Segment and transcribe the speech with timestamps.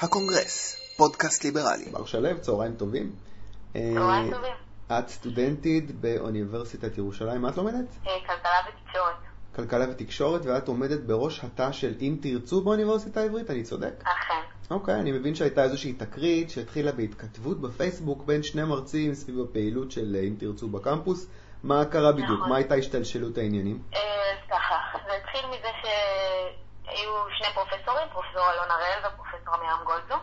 [0.00, 1.84] הקונגרס, פודקאסט ליברלי.
[1.92, 3.12] בר שלו, צהריים טובים.
[3.72, 4.52] צהריים אה, טובים.
[4.92, 7.86] את סטודנטית באוניברסיטת ירושלים, מה את לומדת?
[8.06, 9.14] אה, כלכלה ותקשורת.
[9.56, 13.94] כלכלה ותקשורת, ואת עומדת בראש התא של אם תרצו באוניברסיטה העברית, אני צודק?
[14.02, 14.42] אכן.
[14.70, 20.16] אוקיי, אני מבין שהייתה איזושהי תקרית שהתחילה בהתכתבות בפייסבוק בין שני מרצים סביב הפעילות של
[20.16, 21.26] אה, אם תרצו בקמפוס.
[21.62, 22.38] מה קרה בדיוק?
[22.38, 22.48] נכון.
[22.48, 23.82] מה הייתה השתלשלות העניינים?
[23.94, 23.98] אה,
[24.32, 30.20] אז ככה, זה התחיל מזה שהיו שני פרופסורים, פרופסור אלון הראל ופרופסור עמירם גולדבלום,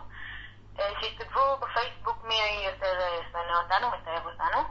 [0.79, 4.63] אה, שהתכתבו בפייסבוק מי יותר אה, שונא אותנו, מתעב אותנו.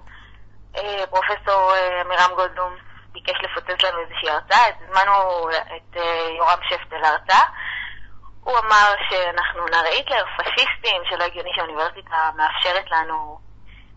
[0.77, 2.77] אה, פרופסור אה, עמירם גולדבלום
[3.13, 7.45] ביקש לפוצץ לנו איזושהי הרצאה, הזמנו את אה, יורם שפטל להרצאה.
[8.45, 13.39] הוא אמר שאנחנו נערי היטלר, פשיסטים, שלא הגיוני שהאוניברסיטה מאפשרת לנו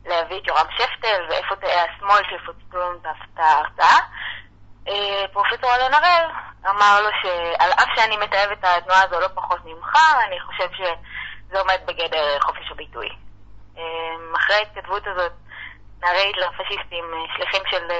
[0.05, 3.97] להביא את יורם שפטל ואיפה תאי השמאל שיפוצצו לנו את ההרצאה.
[4.87, 6.29] אה, פרופסור אלון הראל
[6.65, 11.59] אמר לו שעל אף שאני מתעב את התנועה הזו לא פחות ממך, אני חושב שזה
[11.59, 13.09] עומד בגדר חופש הביטוי.
[13.77, 13.83] אה,
[14.35, 15.31] אחרי ההתכתבות הזאת,
[16.01, 17.97] נערי היטלר פשיסטים, אה, שליחים של אה,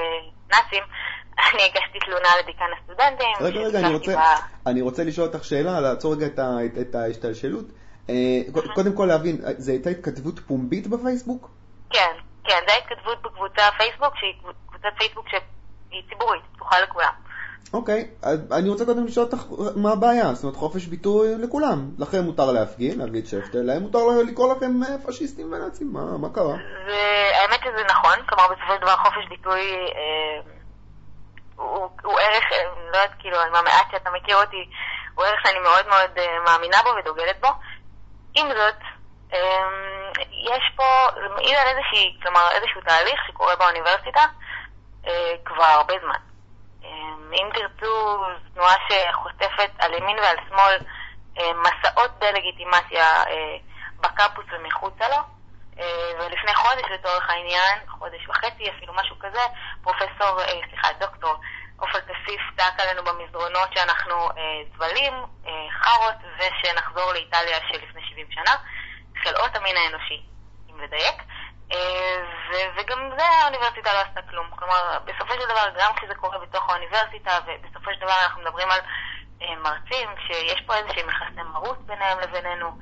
[0.50, 0.82] נאצים,
[1.52, 3.32] אני הגשתי תלונה לדיקן הסטודנטים.
[3.40, 6.94] רגע, רגע, אני רוצה, ב- אני רוצה לשאול אותך שאלה, לעצור רגע את, את, את
[6.94, 7.64] ההשתלשלות.
[8.10, 8.40] אה,
[8.74, 11.50] קודם כל להבין, אה, זו הייתה התכתבות פומבית בפייסבוק?
[11.90, 14.34] כן, כן, זו ההתכתבות בקבוצה פייסבוק, שהיא
[14.68, 17.12] קבוצת פייסבוק שהיא ציבורית, פתוחה לכולם.
[17.72, 19.44] אוקיי, אז אני רוצה קודם לשאול אותך
[19.76, 21.90] מה הבעיה, זאת אומרת חופש ביטוי לכולם.
[21.98, 26.28] לכם מותר להפגין, להביא את שפטל, להם מותר לקרוא לכם אה, פשיסטים ונאצים, מה, מה
[26.34, 26.56] קרה?
[26.86, 29.60] והאמת שזה נכון, כלומר בסופו של דבר חופש ביטוי
[29.96, 30.40] אה,
[31.56, 34.70] הוא, הוא ערך, אה, לא יודעת, כאילו, עם המעט שאתה מכיר אותי,
[35.14, 37.48] הוא ערך שאני מאוד מאוד אה, מאמינה בו ודוגלת בו.
[38.34, 38.80] עם זאת,
[39.34, 39.68] אה,
[40.54, 44.20] יש פה, זה מעיד על איזושהי, כלומר איזשהו תהליך שקורה באוניברסיטה
[45.06, 46.27] אה, כבר הרבה זמן.
[47.32, 50.78] אם תרצו, תנועה שחוטפת על ימין ועל שמאל
[51.38, 53.56] אה, מסעות דה-לגיטימציה אה,
[54.00, 55.16] בקמפוס ומחוצה לו.
[55.78, 59.40] אה, ולפני חודש לצורך העניין, חודש וחצי אפילו משהו כזה,
[59.82, 61.34] פרופסור, סליחה, דוקטור
[61.76, 64.28] עופר כסיף צעק עלינו במסדרונות שאנחנו
[64.74, 65.14] זבלים,
[65.70, 68.54] חארות, ושנחזור לאיטליה של לפני 70 שנה,
[69.22, 70.22] חלאות המין האנושי,
[70.70, 71.22] אם לדייק.
[71.72, 72.20] אה,
[72.76, 74.50] וגם זה האוניברסיטה לא עשתה כלום.
[74.50, 78.80] כלומר, בסופו של דבר, גם כשזה קורה בתוך האוניברסיטה, ובסופו של דבר אנחנו מדברים על
[79.42, 82.78] אה, מרצים, שיש פה איזה שהם יחסי מרות ביניהם לבינינו,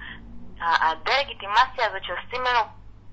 [0.61, 2.61] הדה-לגיטימציה הזאת שעושים לנו,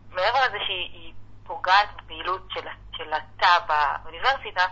[0.10, 1.14] מעבר לזה שהיא היא
[1.44, 2.68] פוגעת בפעילות של,
[2.98, 4.66] של התא באוניברסיטה,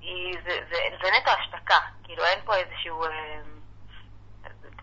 [0.00, 1.78] היא, זה, זה, זה נטו השתקה.
[2.04, 3.04] כאילו אין פה איזשהו...
[3.04, 3.40] אה,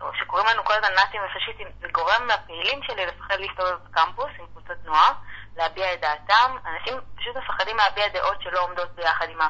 [0.01, 4.45] או שקוראים לנו כל הזמן נאצים ופשיסטים, זה גורם לפעילים שלי לפחד להסתובב בקמפוס עם
[4.45, 5.13] קבוצות תנועה,
[5.55, 6.57] להביע את דעתם.
[6.65, 9.49] אנשים פשוט מפחדים להביע דעות שלא עומדות ביחד עם ה...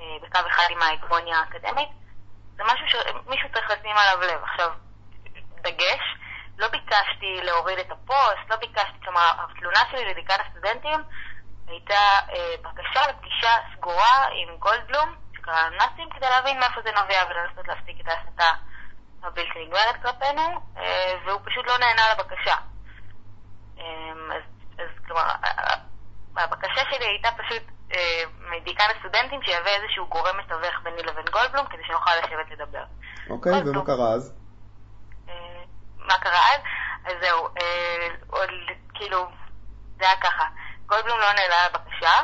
[0.00, 1.88] אה, בקו אחד עם ההגמוניה האקדמית.
[2.56, 4.42] זה משהו שמישהו צריך לשים עליו לב.
[4.44, 4.72] עכשיו,
[5.62, 6.16] דגש,
[6.58, 11.04] לא ביקשתי להוריד את הפוסט, לא ביקשתי, כלומר, התלונה שלי לדיקן הסטודנטים
[11.68, 12.00] הייתה
[12.32, 18.00] אה, בקשה לפגישה סגורה עם גולדבלום, שקרא נאצים, כדי להבין מאיפה זה נובע ולנסות להפסיק
[18.00, 18.56] את ההסתה
[19.22, 22.54] הבלתי נגמרת כלפינו, אה, והוא פשוט לא נענה לבקשה.
[23.78, 24.42] אה, אז,
[24.78, 25.22] אז כלומר,
[26.36, 27.62] הבקשה שלי הייתה פשוט
[27.94, 32.84] אה, מדיקן הסטודנטים שיהווה איזשהו גורם מתווך ביני לבין גולדבלום כדי שנוכל לשבת לדבר.
[33.30, 33.76] אוקיי, גולדבלום.
[33.76, 34.34] ומה קרה אז?
[35.28, 35.62] אה,
[35.98, 36.60] מה קרה אז?
[37.04, 38.50] אז זהו, אה, עוד
[38.94, 39.26] כאילו,
[39.98, 40.44] זה היה ככה,
[40.86, 42.22] גולדבלום לא נענה לבקשה,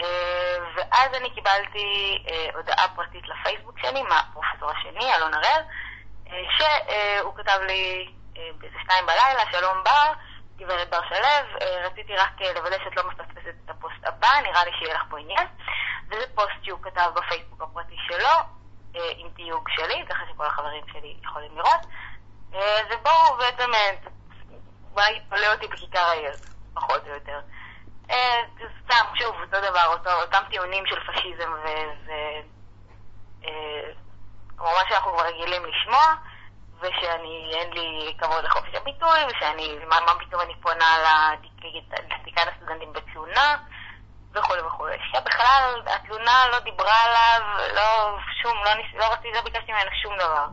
[0.00, 5.62] אה, ואז אני קיבלתי אה, הודעה פרטית לפייסבוק שלי מהפרופסור השני, אלון הראל,
[6.30, 10.12] אה, שהוא כתב לי אה, באיזה שתיים בלילה, שלום בר,
[10.56, 11.26] גברת בר שלו,
[11.60, 15.02] אה, רציתי רק אה, לוודא שאת לא מפספסת את הפוסט הבא, נראה לי שיהיה לך
[15.10, 15.46] פה עניין.
[16.08, 18.28] וזה פוסט שהוא כתב בפייסבוק הפרטי שלו,
[18.96, 21.86] אה, עם תיוג שלי, ככה שכל החברים שלי יכולים לראות.
[22.90, 23.90] ובואו בעצם, אה,
[24.94, 26.32] אולי יתפלא אותי בכיכר העיר,
[26.74, 27.40] פחות או יותר.
[28.84, 31.66] סתם, שוב, אותו דבר, אותו, אותם טיעונים של פשיזם ו...
[32.06, 32.10] ו
[33.44, 33.90] אה,
[34.56, 36.14] כמו מה שאנחנו כבר רגילים לשמוע,
[36.80, 42.92] ושאני, אין לי כבוד לחופש הביטוי, ושאני, מה, מה פתאום אני פונה לדיק- לדיקן הסטודנטים
[42.92, 43.56] בתלונה,
[44.32, 44.96] וכולי וכולי.
[45.12, 50.16] שבכלל התלונה לא דיברה עליו, לא, שום, לא, ניס, לא רציתי, לא ביקשתי ממנו שום
[50.18, 50.46] דבר.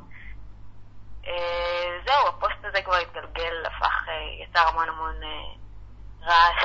[1.28, 5.54] אה, זהו, הפוסט הזה כבר התגלגל, הפך, אה, יצר המון המון אה,
[6.22, 6.64] רעש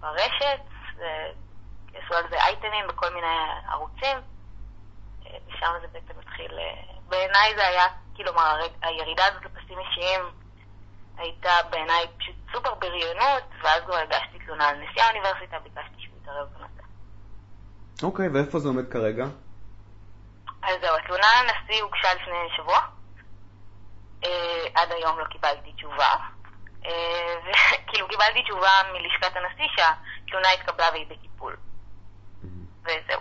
[0.00, 0.60] ברשת,
[0.96, 3.36] ועשו על זה אייטמים בכל מיני
[3.72, 4.18] ערוצים.
[5.48, 6.50] משם זה בעצם התחיל,
[7.08, 7.84] בעיניי זה היה,
[8.34, 10.20] מה, הר- הירידה הזאת לפסים אישיים
[11.16, 16.48] הייתה בעיניי פשוט סופר בריונות, ואז כבר הגשתי תלונה על נשיא האוניברסיטה, ביקשתי שהוא יתערב
[16.48, 16.82] בנושא.
[18.02, 19.24] אוקיי, ואיפה זה עומד כרגע?
[20.62, 22.78] אז זהו, התלונה לנשיא הוגשה לפני שבוע.
[24.24, 26.10] אה, עד היום לא קיבלתי תשובה.
[26.86, 31.56] אה, וכאילו קיבלתי תשובה מלשכת הנשיא שהתלונה התקבלה והיא בטיפול.
[32.82, 33.20] וזהו.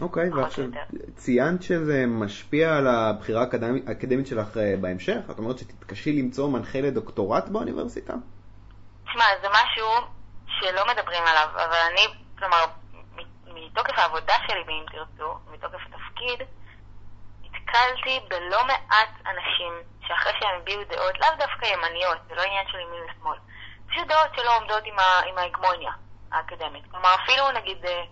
[0.00, 0.64] אוקיי, או ועכשיו.
[1.16, 3.42] ציינת שזה משפיע על הבחירה
[3.86, 5.18] האקדמית- שלך אה, בהמשך?
[5.30, 8.12] את אומרת שתתקשי למצוא מנחה לדוקטורט באוניברסיטה?
[9.04, 9.86] תשמע, זה משהו
[10.46, 12.06] שלא מדברים עליו, אבל אני,
[12.38, 12.64] כלומר,
[13.46, 16.46] מתוקף העבודה שלי באם תרצו, מתוקף התפקיד,
[17.42, 19.72] נתקלתי בלא מעט אנשים
[20.06, 23.38] שאחרי שהם הביעו דעות, לאו דווקא ימניות, זה לא עניין של ימין ושמאל,
[23.90, 25.92] פשוט דעות שלא עומדות עם, ה- עם ההגמוניה
[26.32, 26.84] האקדמית.
[26.90, 28.02] כלומר, אפילו נגיד אה,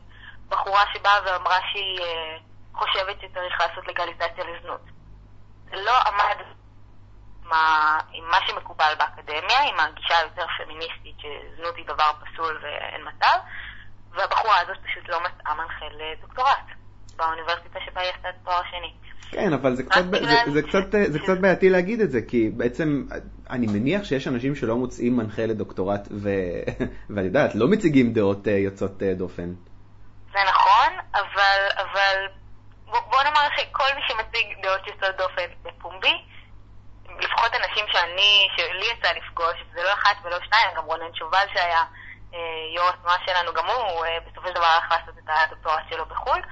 [0.52, 2.36] בחורה שבאה ואמרה שהיא אה,
[2.74, 4.84] חושבת שצריך לעשות לגליזציה לזנות.
[5.70, 6.36] זה לא עמד
[7.44, 13.36] מה, עם מה שמקובל באקדמיה, עם הגישה היותר פמיניסטית שזנות היא דבר פסול ואין מצב,
[14.10, 16.66] והבחורה הזאת פשוט לא מצאה מנחה לדוקטורט
[17.16, 18.92] באוניברסיטה שבה היא עשתה תואר שני.
[19.30, 22.50] כן, אבל זה קצת, זה, בגלל- זה, קצת, זה קצת בעייתי להגיד את זה, כי
[22.56, 23.04] בעצם
[23.50, 26.08] אני מניח שיש אנשים שלא מוצאים מנחה לדוקטורט.
[27.10, 29.54] ואת יודעת, לא מציגים דעות אה, יוצאות אה, דופן.
[30.32, 32.26] זה נכון, אבל, אבל
[32.86, 36.14] בוא, בוא נאמר שכל מי שמציג דעות יוצאות דופן בפומבי,
[37.20, 41.84] לפחות אנשים שאני, שלי יצא לפגוש, זה לא אחת ולא שניים, גם רונן שובל שהיה
[42.34, 42.38] אה,
[42.74, 46.42] יו"ר התנועה שלנו, גם הוא אה, בסופו של דבר הלך לעשות את הדוקטורט שלו בחו"ל,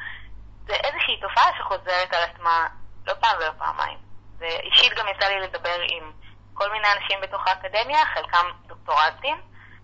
[0.67, 2.67] זה איזושהי תופעה שחוזרת על עצמה
[3.07, 3.99] לא פעם ולא פעמיים.
[4.39, 6.12] ואישית גם יצא לי לדבר עם
[6.55, 9.41] כל מיני אנשים בתוך האקדמיה, חלקם דוקטורנטים,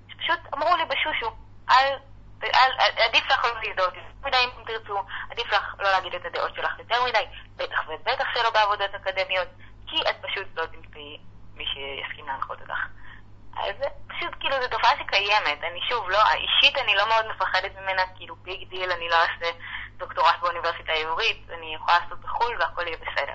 [0.09, 1.37] שפשוט אמרו לי בשושו,
[1.71, 1.97] אל,
[2.45, 6.25] אל, אל, עדיף לך לא להזדהות יותר מדי אם תרצו, עדיף לך לא להגיד את
[6.25, 7.25] הדעות שלך יותר מדי,
[7.57, 9.49] בטח ובטח שלא בעבודות אקדמיות,
[9.87, 11.19] כי את פשוט לא תמצאי
[11.57, 12.81] מי שיסכים להנחות אותך.
[13.57, 13.77] אז
[14.07, 18.37] פשוט כאילו זו תופעה שקיימת, אני שוב, לא, אישית אני לא מאוד מפחדת ממנה, כאילו
[18.37, 19.59] big deal, אני לא אעשה
[19.97, 23.35] דוקטורט באוניברסיטה העברית, אני יכולה לעשות בחו"ל והכל יהיה בסדר.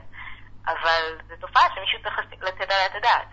[0.65, 3.27] אבל זו תופעה שמישהו צריך לתת עליה את הדעת.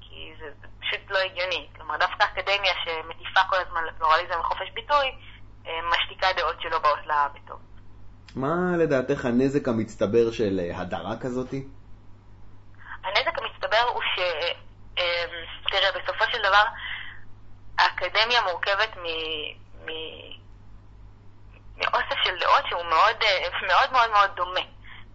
[0.00, 1.68] כי זה, זה פשוט לא הגיוני.
[1.76, 5.06] כלומר, דווקא אקדמיה שמטיפה כל הזמן לפלורליזם וחופש ביטוי,
[5.66, 7.58] אה, משתיקה דעות שלא באות לה בטוב.
[8.36, 11.64] מה לדעתך הנזק המצטבר של אה, הדרה כזאתי?
[13.74, 14.18] המצטבר הוא ש...
[14.98, 15.24] אה,
[15.70, 16.62] תראה, בסופו של דבר,
[17.78, 19.04] האקדמיה מורכבת מ...
[19.86, 19.90] מ...
[21.76, 24.60] מאוסף של דעות שהוא מאוד אה, מאוד מאוד מאוד דומה.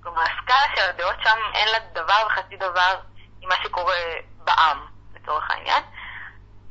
[0.04, 3.00] כלומר, הסקאלה של הדעות שם אין לה דבר וחצי דבר
[3.42, 3.96] עם מה שקורה
[4.44, 4.86] בעם,
[5.16, 5.84] לצורך העניין.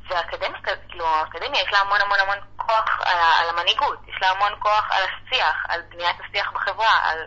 [0.07, 0.59] והאקדמיה,
[0.89, 4.91] כאילו, האקדמיה יש לה המון המון המון כוח על, על המנהיגות, יש לה המון כוח
[4.91, 7.25] על השיח, על בניית השיח בחברה, על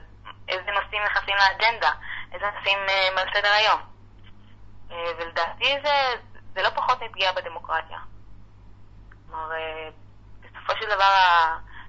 [0.49, 1.91] איזה נושאים נכנסים לאג'נדה,
[2.33, 3.92] איזה נושאים אה, על סדר היום.
[4.93, 6.23] אה, ולדעתי זה,
[6.55, 7.99] זה לא פחות מפגיעה בדמוקרטיה.
[9.27, 9.89] כלומר, אה,
[10.41, 11.13] בסופו של דבר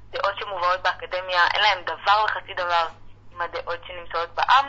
[0.09, 2.87] הדעות שמובאות באקדמיה, אין להן דבר וחצי דבר
[3.31, 4.65] עם הדעות שנמצאות בעם.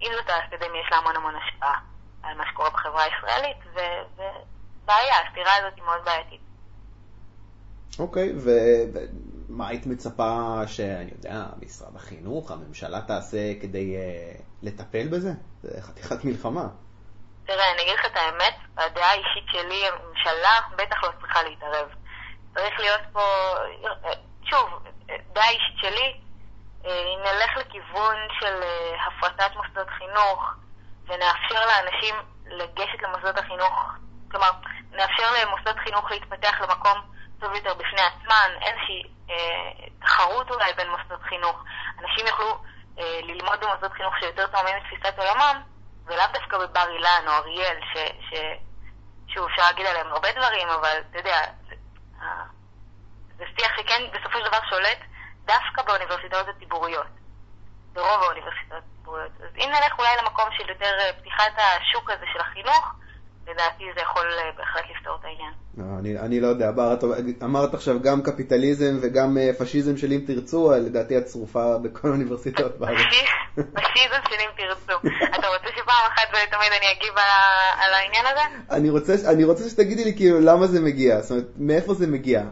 [0.00, 1.80] עם זאת, האקדמיה יש לה המון המון השפעה
[2.22, 6.40] על מה שקורה בחברה הישראלית, ובעיה, הסתירה הזאת היא מאוד בעייתית.
[7.98, 8.98] אוקיי, ו-
[9.48, 15.32] ומה היית מצפה שאני יודע, משרד החינוך, הממשלה תעשה כדי uh, לטפל בזה?
[15.62, 16.68] זה חתיכת מלחמה.
[17.50, 21.88] תראה, אני אגיד לך את האמת, הדעה האישית שלי, הממשלה בטח לא צריכה להתערב.
[22.54, 23.54] צריך להיות פה,
[24.44, 24.82] שוב,
[25.32, 26.20] דעה אישית שלי,
[26.86, 30.54] אה, אם נלך לכיוון של אה, הפרטת מוסדות חינוך
[31.06, 32.14] ונאפשר לאנשים
[32.46, 33.92] לגשת למוסדות החינוך,
[34.30, 34.50] כלומר,
[34.90, 37.00] נאפשר למוסדות חינוך להתפתח למקום
[37.40, 41.64] טוב יותר בפני עצמן, איזושהי אה, תחרות אולי בין מוסדות חינוך.
[41.98, 42.58] אנשים יוכלו
[42.98, 45.62] אה, ללמוד במוסדות חינוך שיותר תואמים את תפיסת עולמם,
[46.06, 47.96] ולאו דווקא בבר אילן או אריאל, ש,
[48.30, 48.34] ש,
[49.34, 51.74] שוב, אפשר להגיד עליהם הרבה דברים, אבל אתה יודע, זה,
[53.36, 54.98] זה שיח שכן בסופו של דבר שולט
[55.44, 57.06] דווקא באוניברסיטאות הציבוריות,
[57.92, 59.32] ברוב האוניברסיטאות הציבוריות.
[59.40, 62.94] אז אם נלך אולי למקום של יותר אה, פתיחת השוק הזה של החינוך,
[63.44, 65.52] לדעתי זה יכול אה, בהחלט לפתור את העניין.
[65.78, 66.96] לא, אני, אני לא יודע, בר,
[67.44, 72.78] אמרת עכשיו גם קפיטליזם וגם אה, פשיזם של אם תרצו, לדעתי את צרופה בכל האוניברסיטאות
[72.78, 72.98] בארץ.
[73.56, 74.98] פשיזם- של אם תרצו.
[75.38, 77.30] אתה רוצה שפעם אחת ולתמיד אני אגיב על
[77.84, 78.40] על העניין הזה?
[78.76, 82.42] אני רוצה, אני רוצה שתגידי לי כאילו למה זה מגיע, זאת אומרת, מאיפה זה מגיע.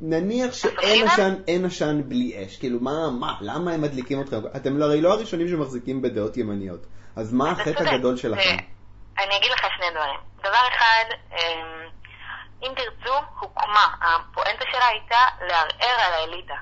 [0.00, 1.06] נניח שאין?
[1.08, 4.36] עשן, אין עשן בלי אש, כאילו מה, מה, למה הם מדליקים אתכם?
[4.56, 7.82] אתם הרי לא הראשונים שמחזיקים בדעות ימניות, אז מה החטא.
[7.82, 8.56] הגדול שלכם?
[9.18, 10.20] אני אגיד לך שני דברים.
[10.36, 11.88] דבר אחד, אמ,
[12.62, 16.54] אם תרצו, הוקמה, הפואנטה שלה הייתה לערער על האליטה.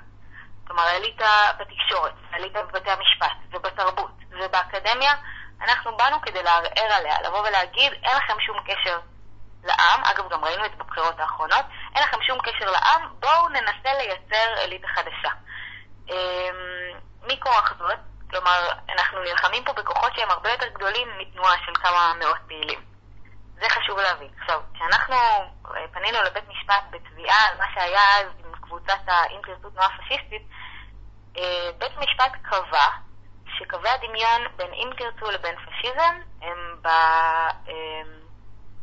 [0.66, 5.14] כלומר, האליטה בתקשורת, האליטה בבתי המשפט ובתרבות ובאקדמיה,
[5.60, 9.00] אנחנו באנו כדי לערער עליה, לבוא ולהגיד, אין לכם שום קשר
[9.64, 11.64] לעם, אגב, גם ראינו את זה בבחירות האחרונות,
[11.94, 15.30] אין לכם שום קשר לעם, בואו ננסה לייצר אליטה חדשה.
[16.08, 17.98] אמ, מכורח זאת,
[18.30, 22.80] כלומר, אנחנו נלחמים פה בכוחות שהם הרבה יותר גדולים מתנועה של כמה מאות פעילים.
[23.60, 24.30] זה חשוב להבין.
[24.40, 25.14] עכשיו, כשאנחנו
[25.74, 30.42] אה, פנינו לבית משפט בתביעה על מה שהיה אז עם קבוצת האם תרצו תנועה פשיסטית,
[31.36, 32.86] אה, בית משפט קבע
[33.58, 37.50] שקווי הדמיון בין אם תרצו לבין פשיזם הם אה,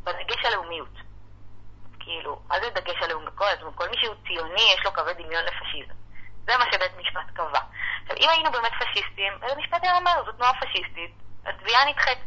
[0.03, 0.97] בדגש הלאומיות.
[1.99, 3.33] כאילו, מה זה דגש הלאומיות?
[3.35, 5.93] כל, כל מי שהוא ציוני יש לו קווי דמיון לפשיזם.
[6.45, 7.59] זה מה שבית משפט קבע.
[8.09, 11.11] עכשיו, אם היינו באמת פשיסטים, בית משפט היה אומר, זו תנועה פשיסטית,
[11.45, 12.17] התביעה נדחית.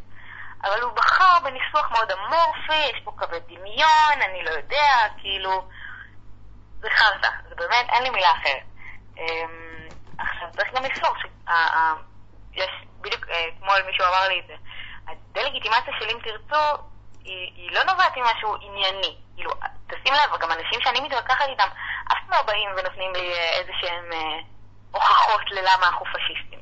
[0.65, 5.69] אבל הוא בחר בניסוח מאוד אמורפי, יש פה קווי דמיון, אני לא יודע, כאילו...
[6.81, 8.63] זה חרטא, זה באמת, אין לי מילה אחרת.
[9.19, 11.15] אמ, עכשיו, צריך גם לזכור
[12.55, 12.71] שיש,
[13.01, 14.55] בדיוק אה, מישהו אמר לי את זה,
[15.09, 16.83] הדה-לגיטימציה של אם תרצו,
[17.25, 19.17] היא, לא נובעת ממשהו ענייני.
[19.35, 19.51] כאילו,
[19.87, 21.69] תשים לב, גם אנשים שאני מתווכחת איתם,
[22.13, 24.39] אף פעם לא באים ונותנים לי אה, איזה שהם אה,
[25.53, 26.61] ללמה אנחנו פשיסטים.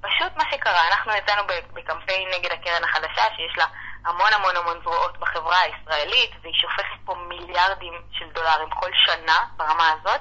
[0.00, 1.42] פשוט מה שקרה, אנחנו יצאנו
[1.72, 3.64] בקמפיין נגד הקרן החדשה, שיש לה
[4.06, 9.90] המון המון המון זרועות בחברה הישראלית, והיא שופכת פה מיליארדים של דולרים כל שנה ברמה
[9.90, 10.20] הזאת,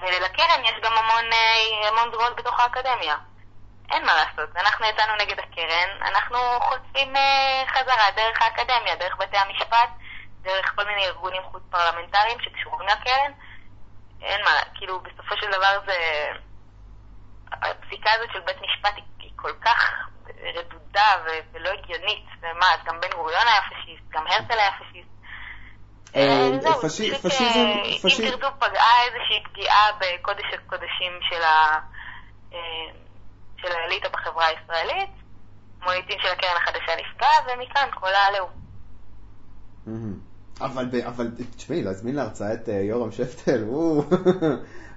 [0.00, 3.16] ולקרן יש גם המון, אה, המון זרועות בתוך האקדמיה.
[3.90, 9.36] אין מה לעשות, אנחנו יצאנו נגד הקרן, אנחנו חוטפים אה, חזרה דרך האקדמיה, דרך בתי
[9.36, 9.90] המשפט,
[10.42, 13.32] דרך כל מיני ארגונים חוץ פרלמנטריים שקשורים לקרן.
[14.22, 16.32] אין מה, כאילו בסופו של דבר זה...
[17.62, 20.08] הפסיקה הזאת של בית משפט היא, כל כך
[20.56, 21.08] רדודה
[21.52, 25.08] ולא הגיונית, ומה, אז גם בן גוריון היה פשיסט, גם הרצל היה פשיסט.
[26.16, 26.22] אה,
[26.66, 27.66] אה, פשיזם,
[28.04, 31.80] אם תרצו פגעה איזושהי פגיעה בקודש הקודשים של ה...
[33.62, 35.10] של האליטה בחברה הישראלית,
[35.82, 38.50] מוניטין של הקרן החדשה נפגע, ומכאן כל העליהום.
[40.64, 41.26] אבל, אבל
[41.56, 44.04] תשמעי, להזמין להרצאה את אה, יורם שפטל, הוא...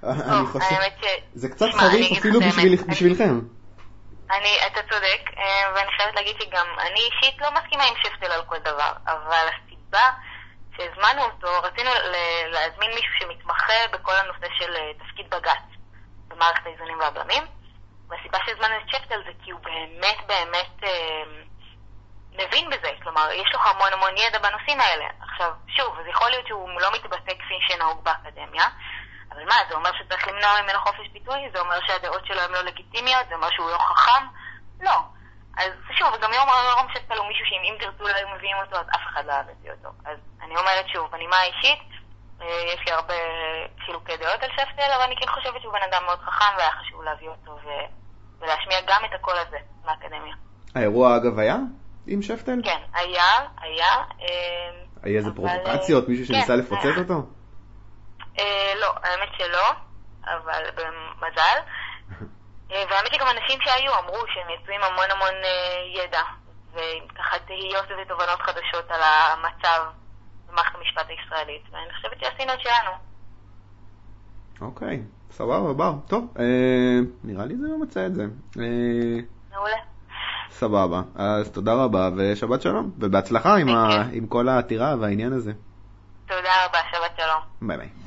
[0.02, 0.76] אני חושב...
[1.34, 2.40] זה קצת חריף אפילו
[2.88, 3.40] בשבילכם.
[4.30, 8.42] אני, אתה צודק, אה, ואני חייבת להגיד שגם אני אישית לא מסכימה עם שפטל על
[8.46, 10.06] כל דבר, אבל הסיבה
[10.76, 11.90] שהזמנו אותו, רצינו
[12.52, 15.66] להזמין מישהו שמתמחה בכל הנושא של אה, תפקיד בג"ץ
[16.28, 17.42] במערכת האיזונים והבלמים,
[18.08, 20.90] והסיבה שהזמנו את שפטל זה כי הוא באמת באמת
[22.38, 25.04] מבין בזה, כלומר, יש לו המון המון ידע בנושאים האלה.
[25.36, 28.64] עכשיו, שוב, אז יכול להיות שהוא לא מתבטא כפי שנהוג באקדמיה,
[29.32, 31.50] אבל מה, זה אומר שצריך למנוע ממנו חופש ביטוי?
[31.52, 33.28] זה אומר שהדעות שלו הן לא לגיטימיות?
[33.28, 34.26] זה אומר שהוא לא חכם?
[34.80, 34.98] לא.
[35.56, 38.76] אז שוב, וגם יום יורם שפטל הוא מישהו שאם אם תרצו לא היו מביאים אותו,
[38.76, 39.88] אז אף אחד לא אהב אותו.
[40.04, 41.82] אז אני אומרת שוב, בנימה אישית,
[42.40, 43.14] אה, יש לי הרבה
[43.84, 47.02] חילוקי דעות על שפטל, אבל אני כן חושבת שהוא בן אדם מאוד חכם והיה חשוב
[47.02, 47.68] להביא אותו ו...
[48.40, 50.34] ולהשמיע גם את הקול הזה מהאקדמיה.
[50.74, 51.56] האירוע אגב היה
[52.06, 52.60] עם שפטל?
[52.64, 53.92] כן, היה, היה.
[54.20, 56.08] אה, היה איזה פרובוקציות?
[56.08, 57.26] מישהו שניסה כן, לפוצץ אותו?
[58.38, 59.68] אה, לא, האמת שלא,
[60.24, 61.58] אבל במזל.
[62.70, 65.34] והאמת שגם אנשים שהיו אמרו שהם יצאו עם המון המון
[65.94, 66.22] ידע,
[66.72, 69.82] וככה תהיות ותובנות חדשות על המצב
[70.48, 72.90] במערכת המשפט הישראלית, ואני חושבת שעשינו את שלנו.
[74.60, 75.92] אוקיי, סבבה, בר.
[76.08, 78.22] טוב, אה, נראה לי זה ממצא את זה.
[78.58, 79.20] אה,
[79.50, 79.95] מעולה.
[80.50, 84.08] סבבה, אז תודה רבה ושבת שלום, ובהצלחה עם, ה...
[84.12, 85.52] עם כל העתירה והעניין הזה.
[86.26, 87.68] תודה רבה, שבת שלום.
[87.68, 88.05] ביי ביי.